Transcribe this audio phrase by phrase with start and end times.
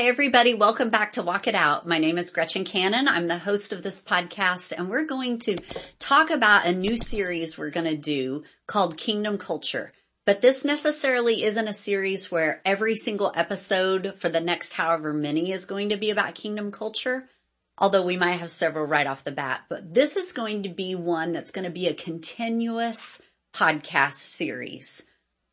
[0.00, 1.86] Hey everybody, welcome back to Walk It Out.
[1.86, 3.06] My name is Gretchen Cannon.
[3.06, 5.58] I'm the host of this podcast and we're going to
[5.98, 9.92] talk about a new series we're going to do called Kingdom Culture.
[10.24, 15.52] But this necessarily isn't a series where every single episode for the next however many
[15.52, 17.28] is going to be about kingdom culture.
[17.76, 20.94] Although we might have several right off the bat, but this is going to be
[20.94, 23.20] one that's going to be a continuous
[23.52, 25.02] podcast series.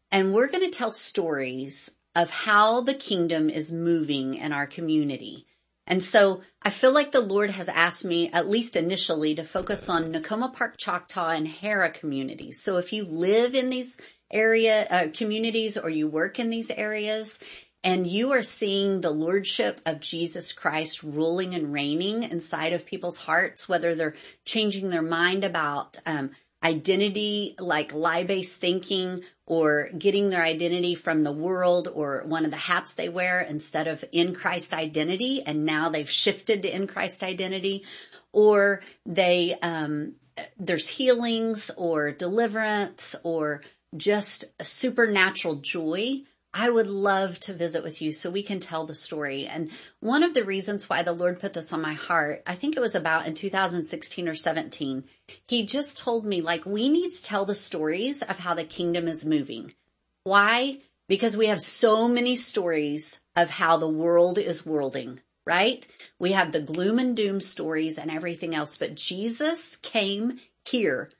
[0.09, 5.45] And we're going to tell stories of how the kingdom is moving in our community.
[5.85, 9.87] And so I feel like the Lord has asked me, at least initially, to focus
[9.87, 12.59] on Nicoma Park, Choctaw and Harrah communities.
[12.59, 14.01] So if you live in these
[14.33, 17.37] area, uh, communities or you work in these areas
[17.83, 23.19] and you are seeing the lordship of Jesus Christ ruling and reigning inside of people's
[23.19, 26.31] hearts, whether they're changing their mind about, um,
[26.63, 32.57] identity, like lie-based thinking or getting their identity from the world or one of the
[32.57, 35.43] hats they wear instead of in Christ identity.
[35.45, 37.85] And now they've shifted to in Christ identity
[38.33, 40.15] or they, um,
[40.57, 43.61] there's healings or deliverance or
[43.95, 46.23] just a supernatural joy
[46.59, 49.45] I would love to visit with you so we can tell the story.
[49.45, 49.69] And
[49.99, 52.79] one of the reasons why the Lord put this on my heart, I think it
[52.79, 55.03] was about in 2016 or 17,
[55.47, 59.07] he just told me like, we need to tell the stories of how the kingdom
[59.07, 59.75] is moving.
[60.23, 60.79] Why?
[61.07, 65.85] Because we have so many stories of how the world is worlding, right?
[66.17, 71.11] We have the gloom and doom stories and everything else, but Jesus came here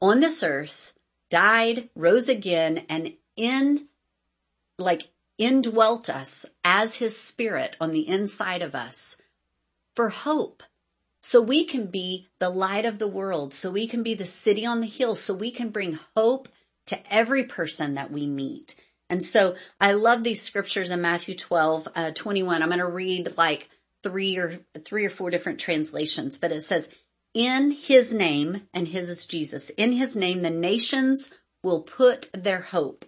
[0.00, 0.94] on this earth,
[1.30, 3.88] died, rose again, and in
[4.78, 9.16] like indwelt us as his spirit on the inside of us
[9.96, 10.62] for hope.
[11.22, 13.54] So we can be the light of the world.
[13.54, 15.14] So we can be the city on the hill.
[15.14, 16.48] So we can bring hope
[16.86, 18.76] to every person that we meet.
[19.08, 22.62] And so I love these scriptures in Matthew 12, uh, 21.
[22.62, 23.68] I'm going to read like
[24.02, 26.88] three or three or four different translations, but it says,
[27.32, 31.30] in his name, and his is Jesus, in his name, the nations
[31.62, 33.04] will put their hope.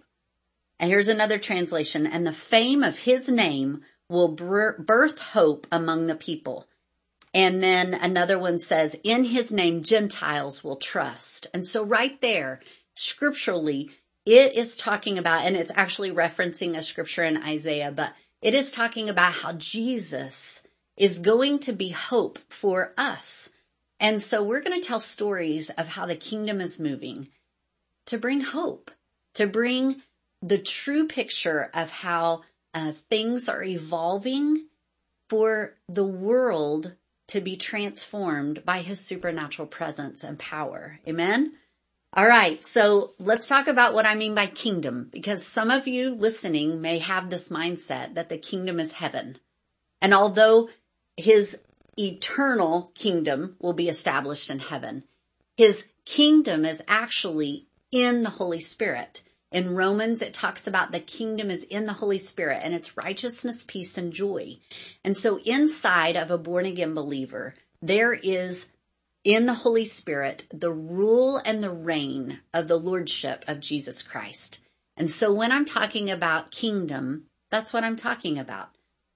[0.79, 2.05] And here's another translation.
[2.05, 6.67] And the fame of his name will birth hope among the people.
[7.33, 11.47] And then another one says, in his name, Gentiles will trust.
[11.53, 12.61] And so right there,
[12.95, 13.91] scripturally,
[14.25, 18.71] it is talking about, and it's actually referencing a scripture in Isaiah, but it is
[18.71, 20.63] talking about how Jesus
[20.95, 23.49] is going to be hope for us.
[23.99, 27.29] And so we're going to tell stories of how the kingdom is moving
[28.07, 28.89] to bring hope,
[29.35, 30.01] to bring
[30.41, 32.43] the true picture of how
[32.73, 34.65] uh, things are evolving
[35.29, 36.93] for the world
[37.27, 40.99] to be transformed by his supernatural presence and power.
[41.07, 41.53] Amen.
[42.13, 42.63] All right.
[42.65, 46.99] So let's talk about what I mean by kingdom because some of you listening may
[46.99, 49.37] have this mindset that the kingdom is heaven.
[50.01, 50.69] And although
[51.17, 51.59] his
[51.99, 55.03] eternal kingdom will be established in heaven,
[55.57, 59.21] his kingdom is actually in the Holy Spirit.
[59.51, 63.63] In Romans, it talks about the kingdom is in the Holy Spirit and it's righteousness,
[63.65, 64.57] peace, and joy.
[65.03, 68.67] And so inside of a born again believer, there is
[69.23, 74.59] in the Holy Spirit the rule and the reign of the Lordship of Jesus Christ.
[74.97, 78.69] And so when I'm talking about kingdom, that's what I'm talking about.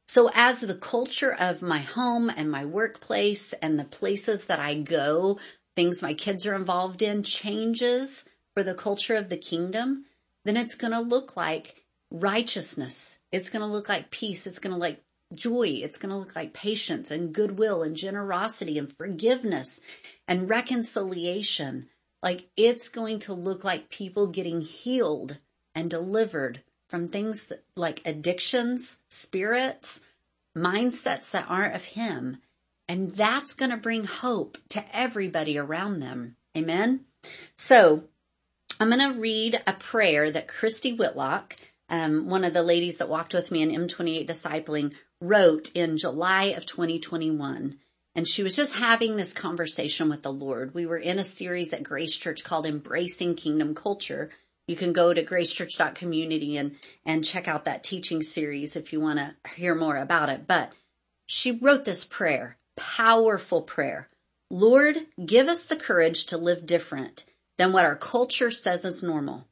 [0.08, 4.76] So as the culture of my home and my workplace and the places that I
[4.76, 5.40] go,
[5.76, 10.06] things my kids are involved in changes for the culture of the kingdom,
[10.44, 13.20] then it's going to look like righteousness.
[13.32, 14.46] It's going to look like peace.
[14.46, 15.02] It's going to like
[15.34, 15.80] joy.
[15.82, 19.80] It's going to look like patience and goodwill and generosity and forgiveness
[20.28, 21.88] and reconciliation.
[22.22, 25.38] Like it's going to look like people getting healed
[25.74, 30.02] and delivered from things that, like addictions, spirits,
[30.56, 32.38] mindsets that aren't of him.
[32.88, 36.36] And that's going to bring hope to everybody around them.
[36.58, 37.06] Amen.
[37.56, 38.04] So
[38.82, 41.56] I'm going to read a prayer that Christy Whitlock,
[41.88, 46.46] um, one of the ladies that walked with me in M28 discipling, wrote in July
[46.46, 47.78] of 2021.
[48.16, 50.74] And she was just having this conversation with the Lord.
[50.74, 54.32] We were in a series at Grace Church called Embracing Kingdom Culture.
[54.66, 56.76] You can go to gracechurch.community and,
[57.06, 60.48] and check out that teaching series if you want to hear more about it.
[60.48, 60.72] But
[61.28, 64.10] she wrote this prayer, powerful prayer.
[64.50, 67.26] Lord, give us the courage to live different
[67.62, 69.46] than what our culture says is normal.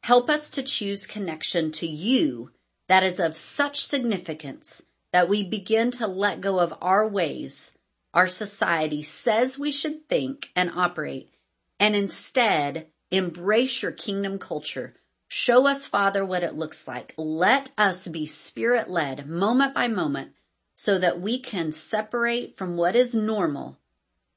[0.00, 2.50] Help us to choose connection to you
[2.88, 4.80] that is of such significance
[5.12, 7.76] that we begin to let go of our ways
[8.14, 11.34] our society says we should think and operate
[11.78, 14.94] and instead embrace your kingdom culture.
[15.28, 17.12] Show us, Father, what it looks like.
[17.18, 20.32] Let us be spirit led moment by moment
[20.74, 23.78] so that we can separate from what is normal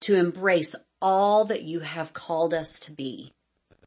[0.01, 3.31] to embrace all that you have called us to be.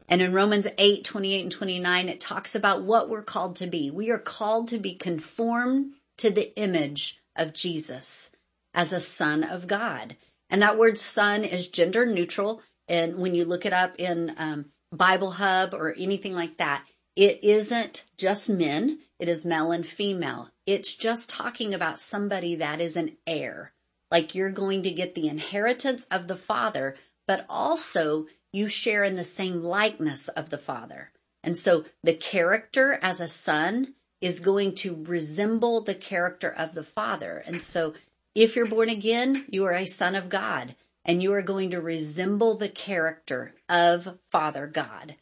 [0.09, 3.91] And in Romans 8, 28 and 29, it talks about what we're called to be.
[3.91, 8.31] We are called to be conformed to the image of Jesus
[8.75, 10.17] as a son of God.
[10.49, 12.63] And that word son is gender neutral.
[12.89, 16.85] And when you look it up in um, Bible Hub or anything like that,
[17.15, 19.01] it isn't just men.
[19.19, 20.49] It is male and female.
[20.67, 23.73] It's just talking about somebody that is an heir.
[24.11, 26.95] Like you're going to get the inheritance of the father,
[27.27, 31.11] but also you share in the same likeness of the father.
[31.43, 36.83] And so the character as a son is going to resemble the character of the
[36.83, 37.43] father.
[37.47, 37.95] And so
[38.35, 40.75] if you're born again, you are a son of God
[41.05, 45.15] and you are going to resemble the character of Father God.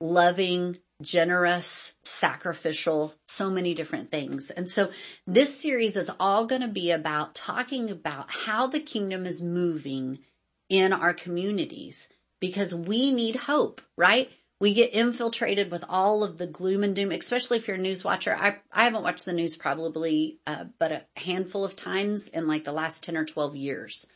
[0.00, 4.50] Loving, generous, sacrificial, so many different things.
[4.50, 4.90] And so
[5.26, 10.20] this series is all going to be about talking about how the kingdom is moving
[10.68, 12.08] in our communities
[12.40, 14.30] because we need hope, right?
[14.58, 18.04] We get infiltrated with all of the gloom and doom, especially if you're a news
[18.04, 18.34] watcher.
[18.34, 22.64] I, I haven't watched the news probably, uh, but a handful of times in like
[22.64, 24.06] the last 10 or 12 years.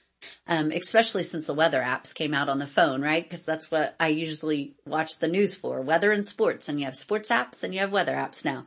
[0.46, 3.22] Um, especially since the weather apps came out on the phone, right?
[3.22, 6.68] Because that's what I usually watch the news for, weather and sports.
[6.68, 8.64] And you have sports apps and you have weather apps now.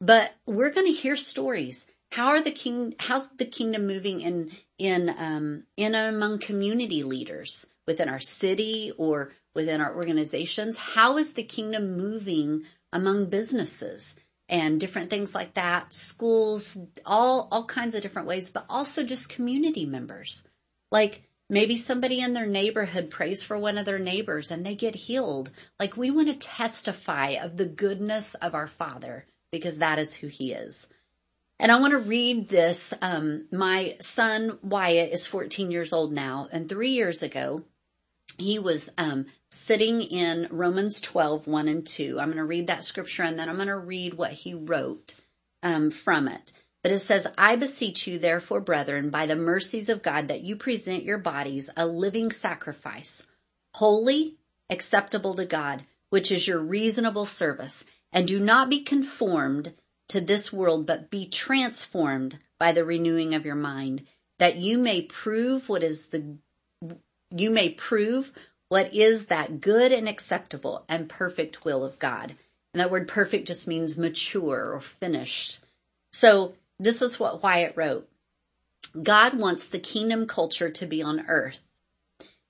[0.00, 1.86] But we're going to hear stories.
[2.12, 2.94] How are the king?
[2.98, 7.66] How's the kingdom moving in in um, in among community leaders?
[7.90, 10.76] within our city or within our organizations?
[10.76, 12.62] How is the kingdom moving
[12.92, 14.14] among businesses
[14.48, 15.92] and different things like that?
[15.92, 20.44] Schools, all, all kinds of different ways, but also just community members.
[20.90, 24.94] Like maybe somebody in their neighborhood prays for one of their neighbors and they get
[24.94, 25.50] healed.
[25.78, 30.28] Like we want to testify of the goodness of our father because that is who
[30.28, 30.88] he is.
[31.58, 32.94] And I want to read this.
[33.02, 37.66] Um, my son Wyatt is 14 years old now, and three years ago,
[38.38, 42.18] he was um, sitting in Romans 12, 1 and 2.
[42.18, 45.16] I'm going to read that scripture and then I'm going to read what he wrote
[45.62, 46.52] um, from it.
[46.82, 50.56] But it says, I beseech you, therefore, brethren, by the mercies of God, that you
[50.56, 53.26] present your bodies a living sacrifice,
[53.74, 54.36] holy,
[54.70, 57.84] acceptable to God, which is your reasonable service.
[58.12, 59.74] And do not be conformed
[60.08, 64.06] to this world, but be transformed by the renewing of your mind,
[64.38, 66.36] that you may prove what is the
[67.32, 68.32] you may prove
[68.68, 72.34] what is that good and acceptable and perfect will of God.
[72.72, 75.60] And that word perfect just means mature or finished.
[76.12, 78.08] So this is what Wyatt wrote.
[79.00, 81.62] God wants the kingdom culture to be on earth.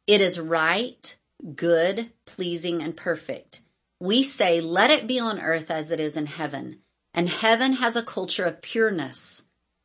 [0.06, 1.16] It is right,
[1.56, 3.60] good, pleasing, and perfect.
[3.98, 6.78] We say, let it be on earth as it is in heaven.
[7.12, 9.42] And heaven has a culture of pureness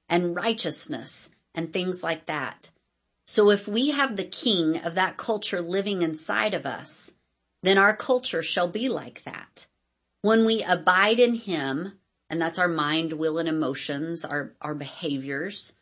[0.08, 2.70] and righteousness and things like that.
[3.26, 7.12] So if we have the king of that culture living inside of us,
[7.64, 9.66] then our culture shall be like that.
[10.22, 11.94] When we abide in him,
[12.30, 15.74] and that's our mind, will, and emotions, our, our behaviors,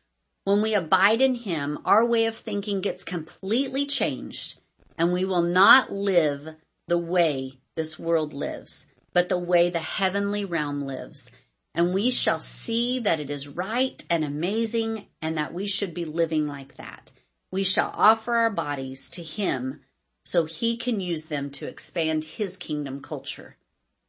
[0.43, 4.59] when we abide in him, our way of thinking gets completely changed
[4.97, 6.55] and we will not live
[6.88, 11.31] the way this world lives, but the way the heavenly realm lives.
[11.73, 16.05] And we shall see that it is right and amazing and that we should be
[16.05, 17.12] living like that
[17.53, 19.79] we shall offer our bodies to him
[20.25, 23.57] so he can use them to expand his kingdom culture.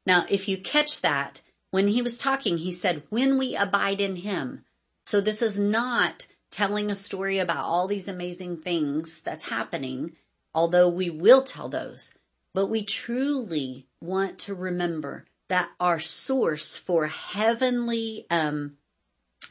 [0.07, 1.43] Now, if you catch that,
[1.75, 4.65] when he was talking, he said, when we abide in him.
[5.07, 10.13] So this is not telling a story about all these amazing things that's happening,
[10.55, 12.13] although we will tell those,
[12.53, 18.77] but we truly want to remember that our source for heavenly, um,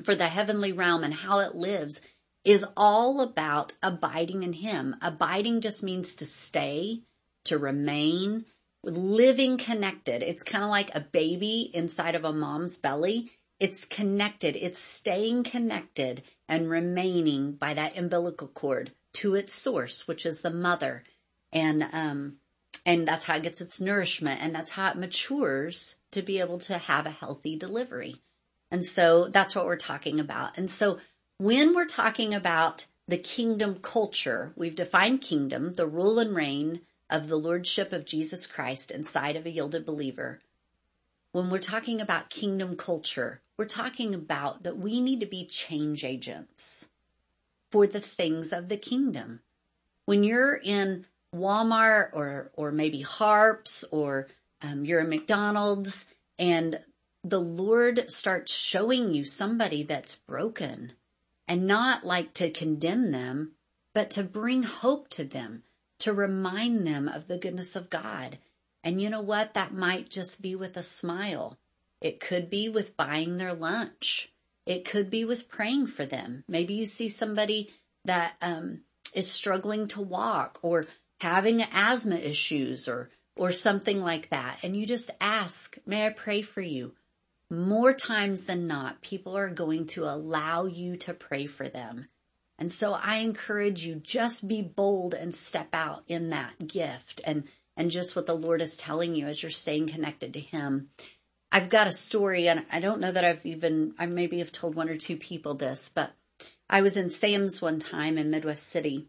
[0.03, 1.99] for the heavenly realm and how it lives
[2.45, 4.95] is all about abiding in Him.
[5.01, 7.01] Abiding just means to stay,
[7.43, 8.45] to remain,
[8.83, 10.21] living connected.
[10.21, 13.31] It's kind of like a baby inside of a mom's belly.
[13.59, 14.55] It's connected.
[14.55, 20.51] It's staying connected and remaining by that umbilical cord to its source, which is the
[20.51, 21.03] mother.
[21.51, 22.37] And, um,
[22.85, 26.59] and that's how it gets its nourishment and that's how it matures to be able
[26.59, 28.21] to have a healthy delivery.
[28.69, 30.57] And so that's what we're talking about.
[30.57, 30.97] And so
[31.37, 36.81] when we're talking about the kingdom culture, we've defined kingdom, the rule and reign
[37.13, 40.41] of the lordship of Jesus Christ inside of a yielded believer.
[41.31, 46.03] When we're talking about kingdom culture, we're talking about that we need to be change
[46.03, 46.89] agents
[47.71, 49.41] for the things of the kingdom.
[50.05, 51.05] When you're in
[51.35, 54.27] Walmart or, or maybe Harps or
[54.63, 56.07] um, you're in McDonald's
[56.39, 56.79] and
[57.23, 60.93] the Lord starts showing you somebody that's broken
[61.47, 63.51] and not like to condemn them,
[63.93, 65.61] but to bring hope to them,
[66.03, 68.37] to remind them of the goodness of God.
[68.83, 69.53] And you know what?
[69.53, 71.57] That might just be with a smile.
[72.01, 74.29] It could be with buying their lunch.
[74.65, 76.43] It could be with praying for them.
[76.45, 78.81] Maybe you see somebody that um,
[79.13, 80.85] is struggling to walk or
[81.21, 86.43] having asthma issues or or something like that, and you just ask, "May I pray
[86.43, 86.93] for you?"
[87.49, 92.09] More times than not, people are going to allow you to pray for them.
[92.57, 97.45] And so I encourage you just be bold and step out in that gift and
[97.75, 100.89] and just what the Lord is telling you as you're staying connected to him.
[101.51, 104.75] I've got a story and I don't know that I've even I maybe have told
[104.75, 106.11] one or two people this, but
[106.69, 109.07] I was in Sam's one time in Midwest City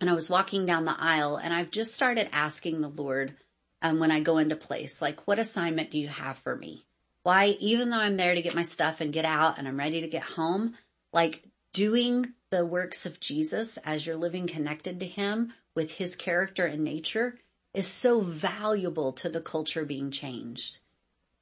[0.00, 3.34] and I was walking down the aisle and I've just started asking the Lord
[3.82, 6.84] um, when I go into place, like, what assignment do you have for me?
[7.22, 10.00] Why, even though I'm there to get my stuff and get out and I'm ready
[10.00, 10.74] to get home,
[11.12, 16.66] like doing the works of Jesus as you're living connected to him with his character
[16.66, 17.38] and nature
[17.72, 20.80] is so valuable to the culture being changed.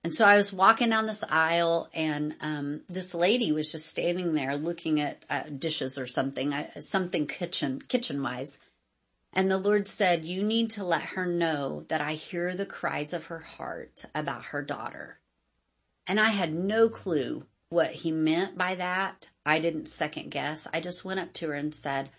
[0.04, 4.34] And so I was walking down this aisle and, um, this lady was just standing
[4.34, 8.58] there looking at uh, dishes or something, uh, something kitchen, kitchen wise.
[9.32, 13.12] And the Lord said, you need to let her know that I hear the cries
[13.12, 15.18] of her heart about her daughter.
[16.06, 19.28] And I had no clue what he meant by that.
[19.44, 20.66] I didn't second guess.
[20.72, 22.10] I just went up to her and said,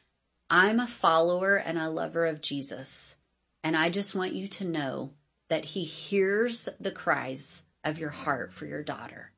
[0.50, 3.18] I'm a follower and a lover of Jesus.
[3.64, 5.12] And I just want you to know
[5.50, 9.32] that he hears the cries of your heart for your daughter.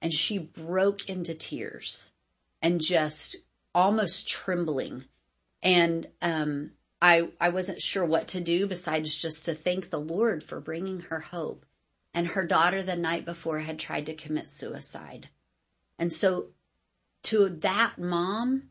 [0.00, 2.12] And she broke into tears
[2.62, 3.36] and just
[3.74, 5.04] almost trembling.
[5.62, 10.42] And, um, I, I wasn't sure what to do besides just to thank the Lord
[10.42, 11.65] for bringing her hope.
[12.16, 15.28] And her daughter the night before had tried to commit suicide.
[15.98, 16.46] And so
[17.24, 18.70] to that mom,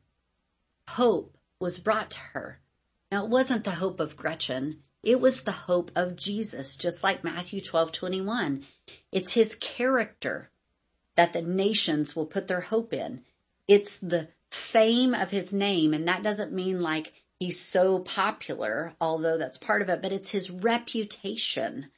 [0.89, 2.59] hope was brought to her.
[3.11, 4.81] Now it wasn't the hope of Gretchen.
[5.03, 8.63] It was the hope of Jesus, just like Matthew 12, 21.
[9.11, 10.49] It's his character
[11.15, 13.21] that the nations will put their hope in.
[13.67, 15.93] It's the fame of his name.
[15.93, 20.31] And that doesn't mean like he's so popular, although that's part of it, but it's
[20.31, 21.91] his reputation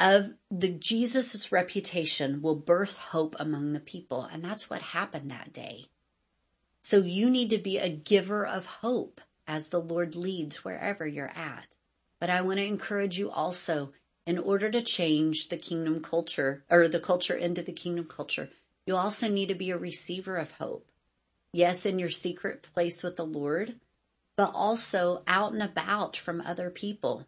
[0.00, 4.22] of the Jesus' reputation will birth hope among the people.
[4.24, 5.86] And that's what happened that day.
[6.82, 11.32] So you need to be a giver of hope as the Lord leads wherever you're
[11.36, 11.76] at.
[12.18, 13.92] But I want to encourage you also,
[14.26, 18.48] in order to change the kingdom culture or the culture into the kingdom culture,
[18.86, 20.90] you also need to be a receiver of hope.
[21.52, 23.78] Yes, in your secret place with the Lord,
[24.36, 27.26] but also out and about from other people.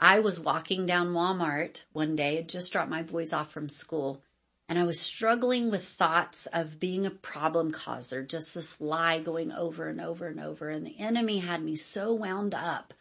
[0.00, 4.22] I was walking down Walmart one day, I just dropped my boys off from school,
[4.68, 9.52] and I was struggling with thoughts of being a problem causer, just this lie going
[9.52, 10.70] over and over and over.
[10.70, 12.94] And the enemy had me so wound up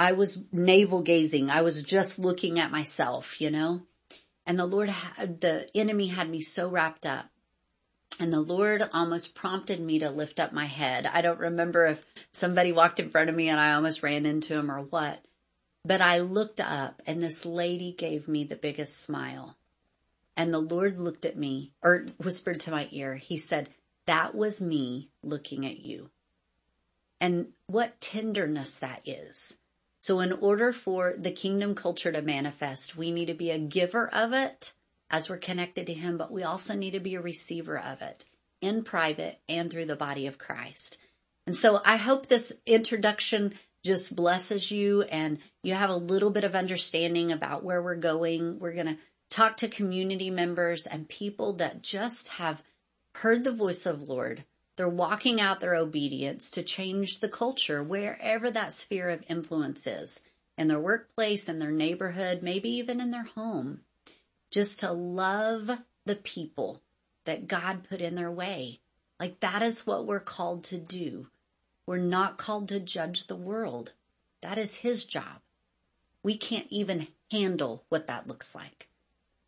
[0.00, 1.50] I was navel gazing.
[1.50, 3.82] I was just looking at myself, you know,
[4.46, 7.26] and the Lord had, the enemy had me so wrapped up
[8.18, 11.04] and the Lord almost prompted me to lift up my head.
[11.04, 14.54] I don't remember if somebody walked in front of me and I almost ran into
[14.54, 15.22] him or what,
[15.84, 19.56] but I looked up and this lady gave me the biggest smile.
[20.36, 23.16] And the Lord looked at me or whispered to my ear.
[23.16, 23.68] He said,
[24.06, 26.10] that was me looking at you.
[27.20, 29.58] And what tenderness that is.
[30.00, 34.08] So in order for the kingdom culture to manifest, we need to be a giver
[34.08, 34.72] of it
[35.10, 38.24] as we're connected to him, but we also need to be a receiver of it
[38.60, 40.98] in private and through the body of Christ.
[41.46, 46.44] And so I hope this introduction just blesses you and you have a little bit
[46.44, 48.58] of understanding about where we're going.
[48.58, 48.98] We're going to
[49.30, 52.62] talk to community members and people that just have
[53.14, 54.44] heard the voice of Lord
[54.80, 60.22] they're walking out their obedience to change the culture wherever that sphere of influence is
[60.56, 63.80] in their workplace, in their neighborhood, maybe even in their home.
[64.50, 65.70] Just to love
[66.06, 66.80] the people
[67.26, 68.80] that God put in their way.
[69.20, 71.26] Like that is what we're called to do.
[71.90, 73.94] We're not called to judge the world.
[74.42, 75.40] That is his job.
[76.22, 78.88] We can't even handle what that looks like.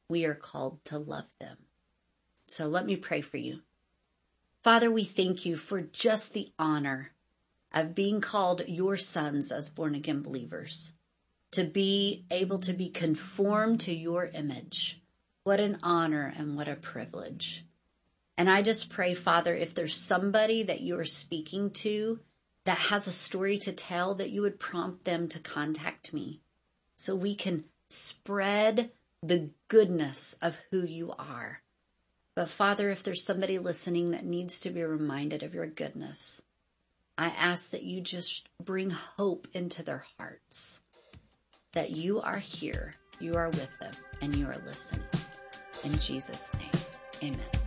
[0.09, 1.59] We are called to love them.
[2.49, 3.61] So let me pray for you.
[4.65, 7.13] Father, we thank you for just the honor
[7.73, 10.95] of being called your sons as born again believers,
[11.53, 15.01] to be able to be conformed to your image.
[15.45, 17.65] What an honor and what a privilege.
[18.37, 22.19] And I just pray, Father, if there's somebody that you are speaking to
[22.65, 26.41] that has a story to tell, that you would prompt them to contact me
[26.97, 28.91] so we can spread
[29.23, 31.63] the goodness of who you are
[32.35, 36.43] But Father, if there's somebody listening that needs to be reminded of your goodness,
[37.19, 40.81] I ask that you just bring hope into their hearts
[41.75, 45.05] that you are here, you are with them, and you are listening.
[45.85, 47.62] In Jesus' name, amen.